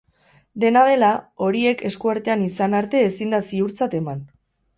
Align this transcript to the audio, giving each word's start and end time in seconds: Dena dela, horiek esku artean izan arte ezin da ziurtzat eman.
Dena 0.61 0.85
dela, 0.87 1.09
horiek 1.47 1.83
esku 1.89 2.11
artean 2.15 2.47
izan 2.47 2.75
arte 2.79 3.03
ezin 3.11 3.37
da 3.37 3.43
ziurtzat 3.53 3.97
eman. 4.01 4.27